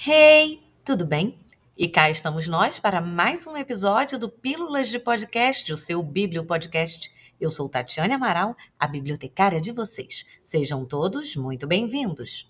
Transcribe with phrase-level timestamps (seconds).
[0.00, 1.36] Hey, tudo bem?
[1.76, 6.44] E cá estamos nós para mais um episódio do Pílulas de Podcast, o seu Bíblio
[6.44, 7.12] Podcast.
[7.40, 10.24] Eu sou Tatiane Amaral, a bibliotecária de vocês.
[10.44, 12.48] Sejam todos muito bem-vindos.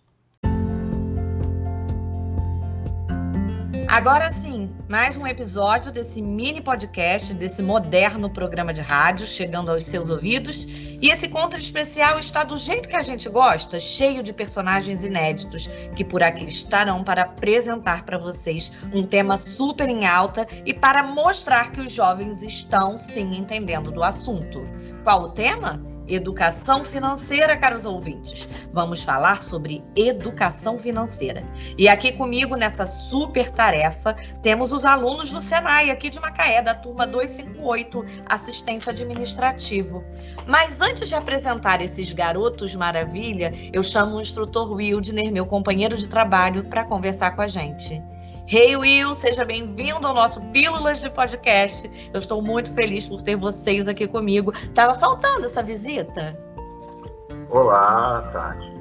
[3.98, 9.86] Agora sim, mais um episódio desse mini podcast, desse moderno programa de rádio chegando aos
[9.86, 10.68] seus ouvidos.
[11.02, 15.68] E esse conto especial está do jeito que a gente gosta, cheio de personagens inéditos
[15.96, 21.02] que por aqui estarão para apresentar para vocês um tema super em alta e para
[21.02, 24.60] mostrar que os jovens estão sim entendendo do assunto.
[25.02, 25.97] Qual o tema?
[26.08, 28.48] Educação financeira, caros ouvintes.
[28.72, 31.42] Vamos falar sobre educação financeira.
[31.76, 36.74] E aqui comigo, nessa super tarefa, temos os alunos do Senai, aqui de Macaé, da
[36.74, 40.02] turma 258, assistente administrativo.
[40.46, 46.08] Mas antes de apresentar esses garotos maravilha, eu chamo o instrutor Wildner, meu companheiro de
[46.08, 48.02] trabalho, para conversar com a gente.
[48.50, 52.10] Hey Will, seja bem-vindo ao nosso Pílulas de Podcast.
[52.14, 54.54] Eu estou muito feliz por ter vocês aqui comigo.
[54.74, 56.34] Tava faltando essa visita.
[57.50, 58.72] Olá, Tati.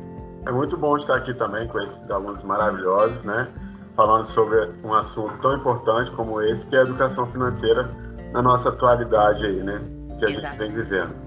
[0.45, 3.49] É muito bom estar aqui também com esses alunos maravilhosos, né?
[3.93, 7.91] Falando sobre um assunto tão importante como esse, que é a educação financeira
[8.31, 9.83] na nossa atualidade aí, né?
[10.17, 10.47] Que a Exato.
[10.47, 11.26] gente vem vivendo.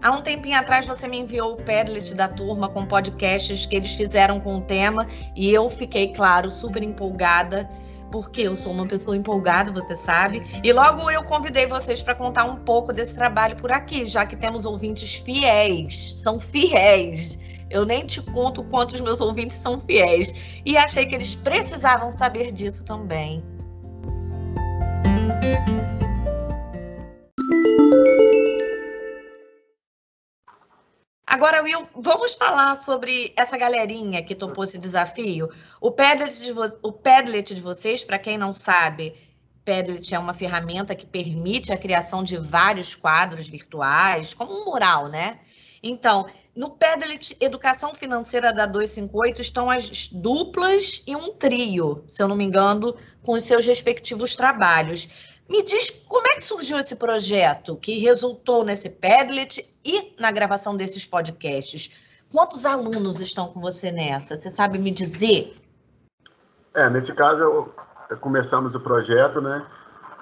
[0.00, 3.94] Há um tempinho atrás você me enviou o Padlet da turma com podcasts que eles
[3.94, 7.68] fizeram com o tema e eu fiquei, claro, super empolgada
[8.10, 10.42] porque eu sou uma pessoa empolgada, você sabe.
[10.62, 14.36] E logo eu convidei vocês para contar um pouco desse trabalho por aqui, já que
[14.36, 17.38] temos ouvintes fiéis, são fiéis.
[17.70, 20.34] Eu nem te conto quantos meus ouvintes são fiéis.
[20.64, 23.42] E achei que eles precisavam saber disso também.
[31.38, 35.48] Agora, Will, vamos falar sobre essa galerinha que topou esse desafio.
[35.80, 39.14] O Padlet de, vo o Padlet de vocês, para quem não sabe,
[39.64, 45.06] Padlet é uma ferramenta que permite a criação de vários quadros virtuais, como um mural,
[45.06, 45.38] né?
[45.80, 46.26] Então,
[46.56, 52.34] no Padlet Educação Financeira da 258 estão as duplas e um trio, se eu não
[52.34, 55.08] me engano, com os seus respectivos trabalhos.
[55.48, 60.76] Me diz como é que surgiu esse projeto que resultou nesse Padlet e na gravação
[60.76, 61.90] desses podcasts.
[62.30, 64.36] Quantos alunos estão com você nessa?
[64.36, 65.54] Você sabe me dizer?
[66.74, 67.74] É, nesse caso, eu,
[68.20, 69.66] começamos o projeto, né,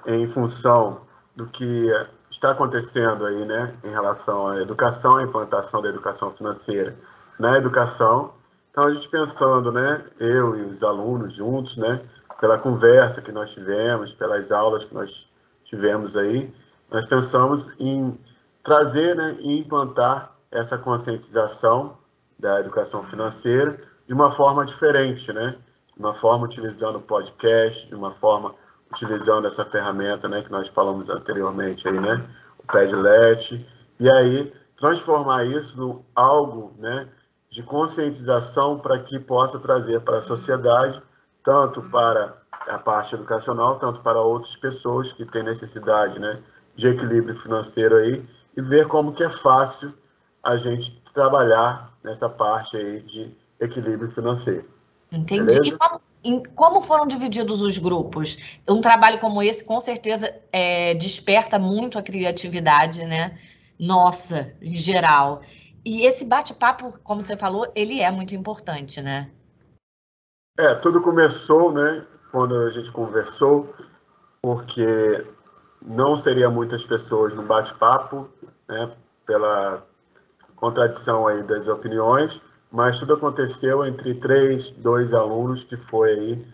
[0.07, 1.01] em função
[1.35, 1.91] do que
[2.31, 6.97] está acontecendo aí, né, em relação à educação, à implantação da educação financeira
[7.37, 8.33] na educação.
[8.71, 12.01] Então, a gente pensando, né, eu e os alunos juntos, né,
[12.41, 15.27] pela conversa que nós tivemos, pelas aulas que nós
[15.65, 16.53] tivemos aí,
[16.91, 18.19] nós pensamos em
[18.63, 21.99] trazer né, e implantar essa conscientização
[22.39, 25.57] da educação financeira de uma forma diferente, né?
[25.95, 28.55] De uma forma utilizando o podcast, de uma forma
[28.93, 32.25] utilizando essa ferramenta, né, que nós falamos anteriormente aí, né,
[32.59, 33.67] o Padlet,
[33.99, 37.09] e aí transformar isso em algo, né,
[37.51, 41.03] de conscientização para que possa trazer para a sociedade
[41.47, 42.37] tanto para
[42.67, 46.43] a parte educacional, tanto para outras pessoas que têm necessidade né,
[46.75, 49.95] de equilíbrio financeiro aí, e ver como que é fácil
[50.43, 54.69] a gente trabalhar nessa parte aí de equilíbrio financeiro.
[55.13, 55.55] Entendi.
[55.55, 55.69] Beleza?
[55.69, 58.59] E como, em, como foram divididos os grupos?
[58.69, 63.39] Um trabalho como esse, com certeza, é, desperta muito a criatividade, né?
[63.79, 65.43] Nossa, em geral.
[65.85, 69.31] E esse bate-papo, como você falou, ele é muito importante, né?
[70.59, 72.03] É, tudo começou, né,
[72.33, 73.75] quando a gente conversou,
[74.41, 75.27] porque
[75.83, 78.27] não seria muitas pessoas no bate-papo,
[78.67, 78.91] né,
[79.27, 79.83] pela
[80.55, 82.41] contradição aí das opiniões,
[82.73, 86.47] mas tudo aconteceu entre três, dois alunos, que foi aí,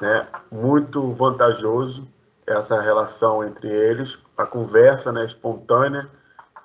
[0.00, 2.06] né, muito vantajoso
[2.46, 6.08] essa relação entre eles, a conversa, né, espontânea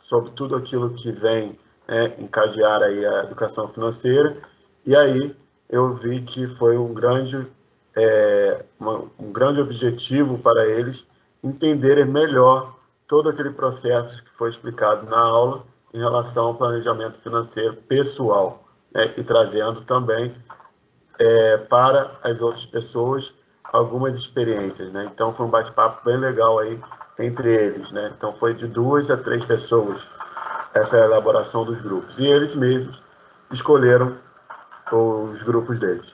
[0.04, 4.38] sobre tudo aquilo que vem né, encadear aí a educação financeira,
[4.86, 5.36] e aí
[5.70, 7.48] eu vi que foi um grande,
[7.96, 11.06] é, uma, um grande objetivo para eles
[11.44, 12.76] entenderem melhor
[13.08, 15.64] todo aquele processo que foi explicado na aula
[15.94, 18.64] em relação ao planejamento financeiro pessoal
[18.94, 20.34] né, e trazendo também
[21.20, 23.34] é, para as outras pessoas
[23.64, 25.10] algumas experiências, né?
[25.12, 26.80] Então foi um bate-papo bem legal aí
[27.20, 28.14] entre eles, né?
[28.16, 30.02] Então foi de duas a três pessoas
[30.74, 33.02] essa elaboração dos grupos e eles mesmos
[33.52, 34.18] escolheram
[34.94, 36.06] os grupos deles.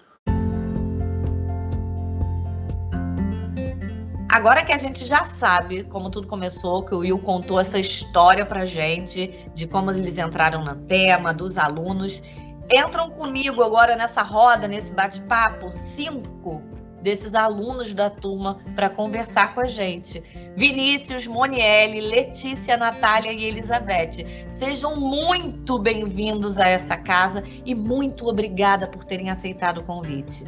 [4.32, 8.46] Agora que a gente já sabe como tudo começou, que o Will contou essa história
[8.46, 12.22] pra gente de como eles entraram no tema, dos alunos,
[12.72, 16.62] entram comigo agora nessa roda, nesse bate-papo, cinco
[17.02, 20.24] desses alunos da turma para conversar com a gente.
[20.56, 24.26] Vinícius, Monielle, Letícia, Natália e Elizabeth.
[24.50, 30.44] Sejam muito bem-vindos a essa casa e muito obrigada por terem aceitado o convite.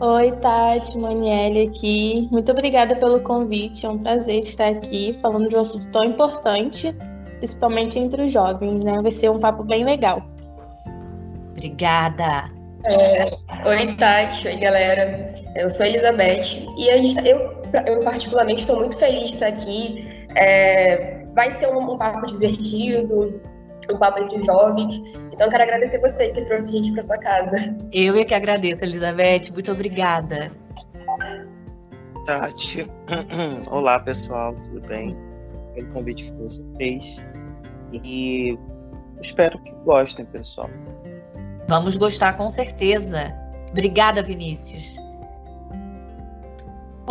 [0.00, 2.26] Oi, Tati, Monielle aqui.
[2.30, 3.84] Muito obrigada pelo convite.
[3.84, 6.96] É um prazer estar aqui falando de um assunto tão importante,
[7.36, 9.02] principalmente entre os jovens, né?
[9.02, 10.24] Vai ser um papo bem legal.
[11.50, 12.59] Obrigada.
[12.84, 13.24] É,
[13.68, 14.48] oi, Tati.
[14.48, 15.34] Oi, galera.
[15.54, 19.48] Eu sou a Elizabeth e a gente, eu, eu, particularmente, estou muito feliz de estar
[19.48, 20.26] aqui.
[20.36, 23.40] É, vai ser um, um, papo divertido,
[23.90, 24.96] um papo entre jovens.
[25.32, 27.76] Então, eu quero agradecer você que trouxe a gente para sua casa.
[27.92, 29.52] Eu é que agradeço, Elizabeth.
[29.52, 30.50] Muito obrigada.
[32.24, 32.86] Tati.
[33.70, 34.54] Olá, pessoal.
[34.54, 35.16] Tudo bem?
[35.74, 37.22] Pelo convite que você fez.
[37.92, 38.58] E
[39.20, 40.70] espero que gostem, pessoal.
[41.70, 43.32] Vamos gostar com certeza.
[43.70, 44.96] Obrigada, Vinícius.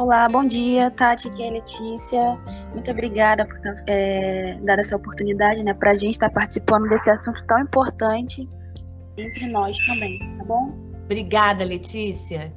[0.02, 2.38] Olá, bom dia, Tati, aqui é a Letícia.
[2.74, 3.58] Muito obrigada por
[3.88, 8.46] é, dar essa oportunidade né, para a gente estar participando desse assunto tão importante
[9.18, 10.74] entre nós também, tá bom?
[11.06, 12.52] Obrigada, Letícia.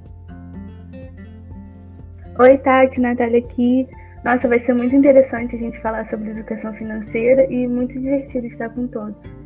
[2.36, 3.88] Oi, Tati, Natália aqui.
[4.24, 8.70] Nossa, vai ser muito interessante a gente falar sobre educação financeira e muito divertido estar
[8.70, 9.41] com todos.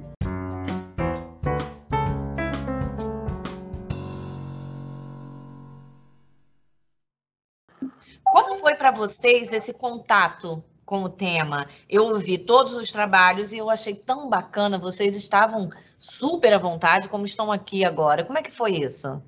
[9.07, 11.67] Vocês esse contato com o tema?
[11.89, 14.79] Eu ouvi todos os trabalhos e eu achei tão bacana.
[14.79, 18.25] Vocês estavam super à vontade, como estão aqui agora.
[18.25, 19.23] Como é que foi isso?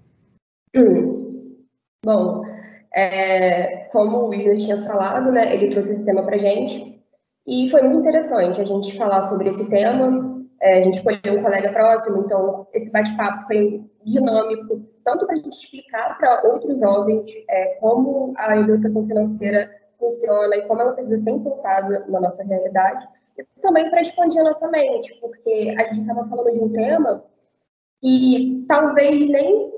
[0.75, 1.65] Hum.
[2.05, 2.43] Bom,
[2.95, 7.01] é, como o Wilson tinha falado, né, ele trouxe esse tema para gente
[7.47, 10.38] e foi muito interessante a gente falar sobre esse tema.
[10.61, 15.37] É, a gente escolheu um colega próximo, então esse bate-papo foi dinâmico, tanto para a
[15.37, 21.23] gente explicar para outros jovens é, como a educação financeira funciona e como ela precisa
[21.23, 23.07] ser implantada na nossa realidade,
[23.39, 27.25] e também para expandir a nossa mente, porque a gente estava falando de um tema
[28.01, 29.73] que talvez nem,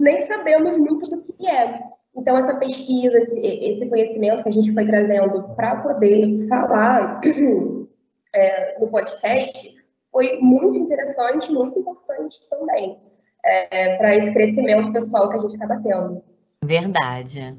[0.00, 1.80] nem sabemos muito do que é.
[2.16, 7.20] Então, essa pesquisa, esse conhecimento que a gente foi trazendo para poder falar
[8.34, 9.75] é, no podcast
[10.16, 12.98] foi muito interessante, muito importante também
[13.44, 16.24] é, para esse crescimento pessoal que a gente acaba tendo.
[16.64, 17.54] Verdade.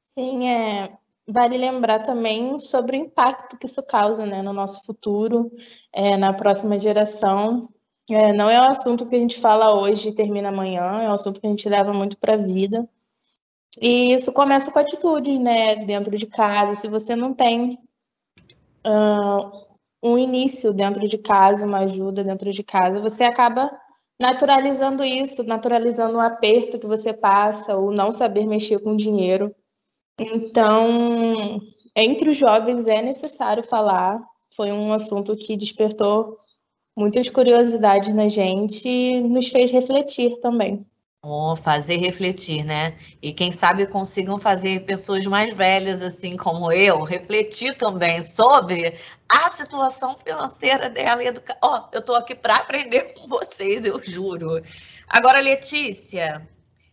[0.00, 0.90] Sim, é,
[1.28, 5.52] vale lembrar também sobre o impacto que isso causa né, no nosso futuro,
[5.92, 7.62] é, na próxima geração.
[8.10, 11.14] É, não é um assunto que a gente fala hoje e termina amanhã, é um
[11.14, 12.88] assunto que a gente leva muito para a vida.
[13.80, 16.74] E isso começa com atitude, né, dentro de casa.
[16.74, 17.76] Se você não tem
[18.84, 19.65] uh,
[20.06, 23.70] um início dentro de casa, uma ajuda dentro de casa, você acaba
[24.20, 29.54] naturalizando isso, naturalizando o aperto que você passa, o não saber mexer com dinheiro.
[30.18, 31.60] Então,
[31.94, 34.18] entre os jovens é necessário falar.
[34.54, 36.36] Foi um assunto que despertou
[36.96, 40.86] muitas curiosidades na gente e nos fez refletir também.
[41.56, 42.96] Fazer refletir, né?
[43.20, 49.50] E quem sabe consigam fazer pessoas mais velhas, assim como eu, refletir também sobre a
[49.50, 51.58] situação financeira dela e educar.
[51.60, 54.62] Ó, oh, eu tô aqui para aprender com vocês, eu juro.
[55.08, 56.46] Agora, Letícia,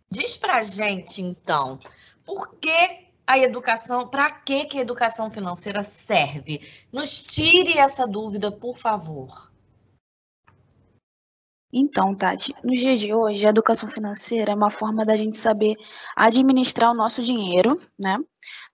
[0.09, 1.79] diz pra gente então,
[2.25, 6.61] por que a educação, para que que a educação financeira serve?
[6.91, 9.52] Nos tire essa dúvida, por favor.
[11.75, 15.75] Então, Tati, nos dias de hoje, a educação financeira é uma forma da gente saber
[16.15, 18.19] administrar o nosso dinheiro, né?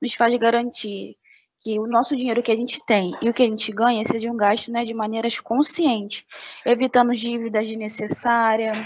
[0.01, 1.15] Nos faz garantir
[1.61, 4.29] que o nosso dinheiro que a gente tem e o que a gente ganha seja
[4.29, 6.25] um gasto né, de maneiras conscientes,
[6.65, 8.77] evitando dívidas desnecessárias,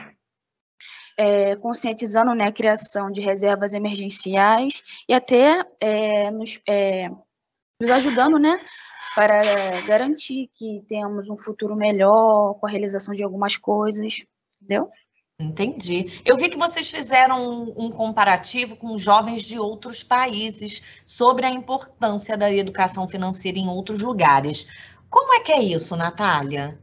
[1.18, 7.10] é, conscientizando né, a criação de reservas emergenciais e até é, nos, é,
[7.80, 8.60] nos ajudando né,
[9.16, 9.42] para
[9.86, 14.26] garantir que tenhamos um futuro melhor com a realização de algumas coisas,
[14.62, 14.90] entendeu?
[15.40, 16.22] Entendi.
[16.26, 21.50] Eu vi que vocês fizeram um, um, comparativo com jovens de outros países sobre a
[21.50, 24.94] importância da educação financeira em outros lugares.
[25.10, 26.80] Como é que é isso, Natália?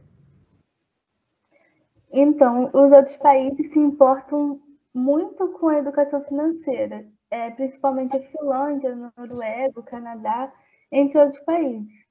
[2.11, 4.59] Então, os outros países se importam
[4.93, 10.51] muito com a educação financeira, é, principalmente a Finlândia, Noruega, o Canadá,
[10.91, 12.05] entre outros países.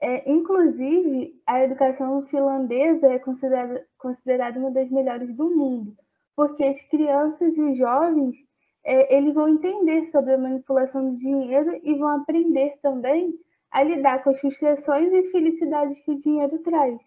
[0.00, 5.96] É, inclusive, a educação finlandesa é considerada, considerada uma das melhores do mundo,
[6.36, 8.36] porque as crianças e os jovens
[8.84, 13.34] é, eles vão entender sobre a manipulação do dinheiro e vão aprender também
[13.70, 16.98] a lidar com as frustrações e as felicidades que o dinheiro traz.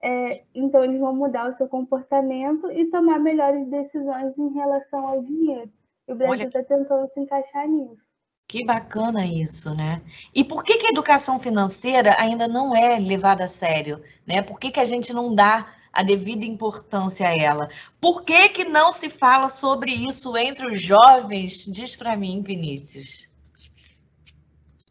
[0.00, 5.22] É, então, eles vão mudar o seu comportamento e tomar melhores decisões em relação ao
[5.22, 5.72] dinheiro.
[6.06, 8.06] E o Brasil está tentando se encaixar nisso.
[8.48, 10.00] Que bacana isso, né?
[10.34, 14.02] E por que, que a educação financeira ainda não é levada a sério?
[14.26, 14.40] Né?
[14.40, 17.68] Por que, que a gente não dá a devida importância a ela?
[18.00, 21.66] Por que, que não se fala sobre isso entre os jovens?
[21.66, 23.28] Diz para mim, Vinícius.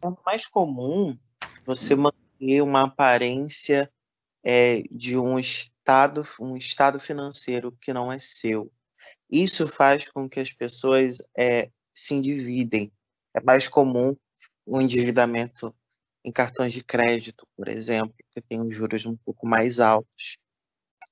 [0.00, 1.18] É mais comum
[1.66, 3.90] você manter uma aparência
[4.44, 8.70] é, de um estado, um estado financeiro que não é seu.
[9.28, 12.92] Isso faz com que as pessoas é, se endividem
[13.38, 14.16] é mais comum
[14.66, 15.74] o endividamento
[16.24, 20.36] em cartões de crédito, por exemplo, que tem juros um pouco mais altos.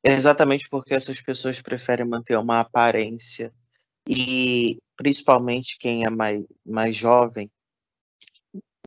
[0.04, 3.52] É exatamente porque essas pessoas preferem manter uma aparência
[4.08, 7.50] e, principalmente, quem é mais, mais jovem,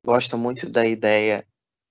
[0.04, 1.46] gosta muito da ideia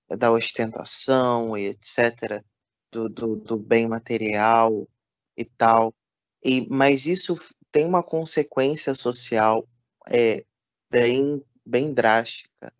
[0.09, 2.43] da ostentação e etc.,
[2.90, 4.88] do, do, do bem material
[5.37, 5.95] e tal.
[6.43, 7.37] E, mas isso
[7.71, 9.69] tem uma consequência social
[10.09, 10.45] é,
[10.90, 12.73] bem, bem drástica,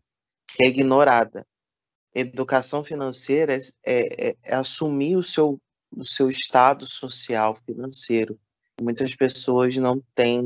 [0.48, 1.46] que é ignorada.
[2.14, 5.60] Educação financeira é, é, é assumir o seu,
[5.94, 8.38] o seu estado social financeiro.
[8.80, 10.42] Muitas pessoas não têm,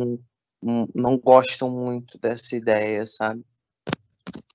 [0.62, 3.44] não gostam muito dessa ideia, sabe?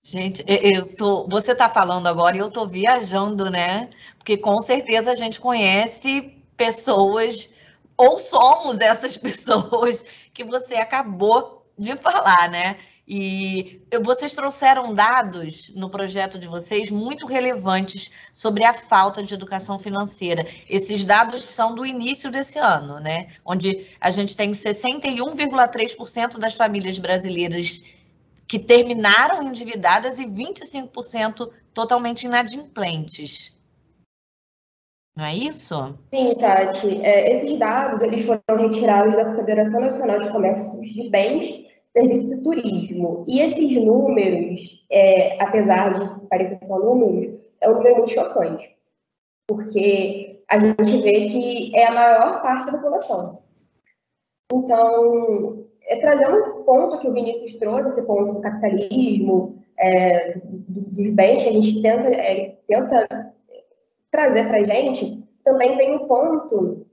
[0.02, 3.90] Gente, eu tô, você está falando agora e eu estou viajando, né?
[4.18, 7.50] Porque com certeza a gente conhece pessoas,
[7.98, 12.80] ou somos essas pessoas que você acabou de falar, né?
[13.08, 19.80] E vocês trouxeram dados no projeto de vocês muito relevantes sobre a falta de educação
[19.80, 20.46] financeira.
[20.70, 23.30] Esses dados são do início desse ano, né?
[23.46, 27.86] Onde a gente tem 61,3% das famílias brasileiras
[28.46, 33.56] que terminaram endividadas e 25% totalmente inadimplentes.
[35.16, 35.98] Não é isso?
[36.14, 37.02] Sim, Tati.
[37.02, 41.67] É, esses dados eles foram retirados da Federação Nacional de Comércio de Bens
[41.98, 43.26] serviço de turismo.
[43.28, 48.76] E esses números, é, apesar de parecer só números, é um número muito chocante,
[49.48, 53.40] porque a gente vê que é a maior parte da população.
[54.54, 61.10] Então, é, trazendo um ponto que o Vinícius trouxe, esse ponto do capitalismo, é, dos
[61.10, 63.34] bens que a gente tenta, é, tenta
[64.12, 66.87] trazer para a gente, também tem um ponto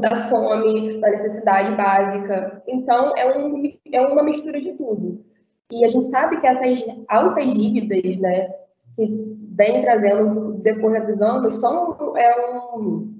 [0.00, 2.62] da fome, da necessidade básica.
[2.66, 3.62] Então, é, um,
[3.92, 5.24] é uma mistura de tudo.
[5.70, 8.48] E a gente sabe que essas altas dívidas, né,
[8.96, 9.10] que
[9.54, 13.14] vem trazendo decorrer dos anos, são, é um,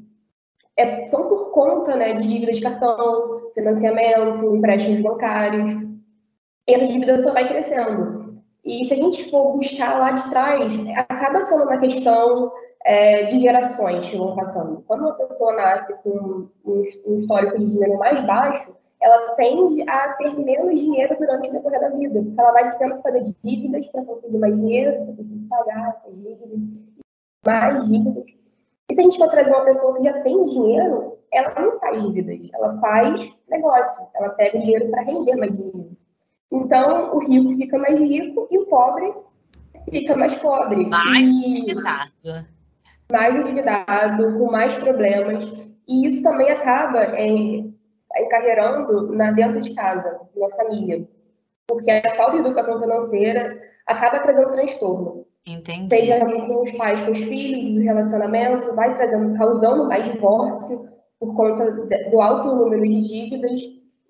[0.76, 5.72] é, são por conta né, de dívidas de cartão, financiamento, empréstimos bancários.
[6.66, 8.18] E essa dívida só vai crescendo.
[8.64, 12.52] E se a gente for buscar lá de trás, acaba sendo uma questão
[12.88, 14.82] é, de gerações que vão passando.
[14.86, 20.14] Quando uma pessoa nasce com um, um histórico de dinheiro mais baixo, ela tende a
[20.14, 23.86] ter menos dinheiro durante o decorrer da vida, porque ela vai tendo que fazer dívidas
[23.88, 26.60] para conseguir mais dinheiro, para conseguir pagar essas dívidas,
[27.46, 28.24] mais dívidas.
[28.90, 32.02] E se a gente for trazer uma pessoa que já tem dinheiro, ela não faz
[32.02, 35.94] dívidas, ela faz negócio, ela pega o dinheiro para render mais dinheiro.
[36.50, 39.12] Então, o rico fica mais rico e o pobre
[39.90, 40.86] fica mais pobre.
[40.86, 42.12] Mais endividado
[43.10, 45.44] mais endividado, com mais problemas,
[45.86, 51.08] e isso também acaba é, encarreirando na, dentro de casa, na família,
[51.66, 55.26] porque a falta de educação financeira acaba trazendo transtorno.
[55.46, 55.96] Entendi.
[55.96, 60.86] Seja com os pais, com os filhos, do relacionamento, vai trazendo, causando mais divórcio
[61.18, 61.70] por conta
[62.10, 63.60] do alto número de dívidas.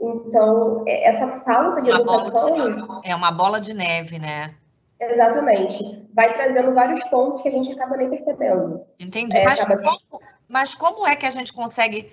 [0.00, 3.00] Então, é, essa falta de educação.
[3.00, 4.54] De, é uma bola de neve, né?
[5.00, 6.08] Exatamente.
[6.12, 8.84] Vai trazendo vários pontos que a gente acaba nem percebendo.
[8.98, 9.36] Entendi.
[9.36, 9.82] É, mas, acaba...
[9.82, 12.12] como, mas como é que a gente consegue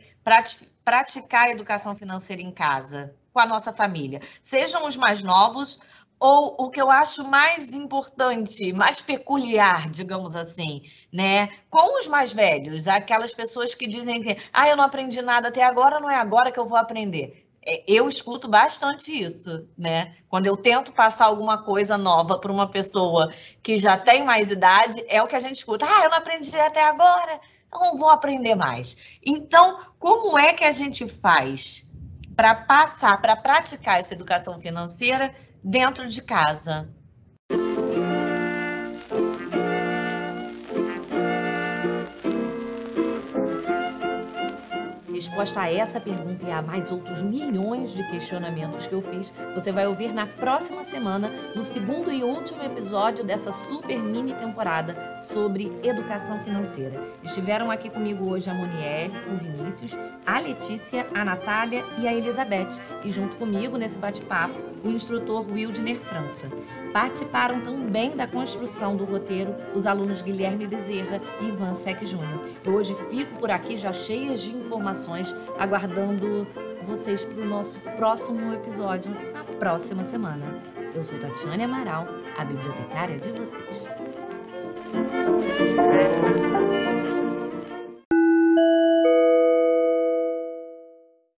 [0.84, 4.22] praticar a educação financeira em casa, com a nossa família?
[4.42, 5.80] Sejam os mais novos
[6.20, 11.50] ou o que eu acho mais importante, mais peculiar, digamos assim, né?
[11.70, 15.64] Com os mais velhos, aquelas pessoas que dizem que, ah, eu não aprendi nada até
[15.64, 17.45] agora, não é agora que eu vou aprender.
[17.66, 20.16] É, eu escuto bastante isso, né?
[20.30, 25.04] Quando eu tento passar alguma coisa nova para uma pessoa que já tem mais idade,
[25.08, 25.86] é o que a gente escuta.
[25.86, 27.42] Ah, eu não aprendi até agora,
[27.74, 29.18] não vou aprender mais.
[29.26, 31.90] Então, como é que a gente faz
[32.36, 36.88] para passar, para praticar essa educação financeira dentro de casa?
[45.16, 49.72] Resposta a essa pergunta e a mais outros milhões de questionamentos que eu fiz, você
[49.72, 55.72] vai ouvir na próxima semana, no segundo e último episódio dessa super mini temporada sobre
[55.82, 57.02] educação financeira.
[57.24, 62.82] Estiveram aqui comigo hoje a Monielle, o Vinícius, a Letícia, a Natália e a Elizabeth,
[63.02, 66.48] e junto comigo nesse bate-papo, o instrutor Wildner França.
[66.94, 72.42] Participaram também da construção do roteiro os alunos Guilherme Bezerra e Ivan Sec Júnior.
[72.64, 74.52] Eu hoje fico por aqui já cheias de
[75.58, 76.48] aguardando
[76.84, 80.46] vocês para o nosso próximo episódio na próxima semana.
[80.94, 82.08] Eu sou Tatiane Amaral,
[82.38, 83.90] a bibliotecária de vocês.